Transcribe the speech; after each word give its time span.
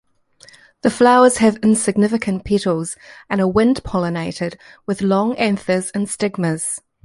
The 0.81 0.89
flowers 0.89 1.37
have 1.37 1.57
insignificant 1.57 2.43
petals 2.43 2.97
and 3.29 3.39
are 3.39 3.47
wind-pollinated, 3.47 4.57
with 4.87 5.03
long 5.03 5.35
anthers 5.37 5.91
and 5.91 6.09
stigmas. 6.09 6.81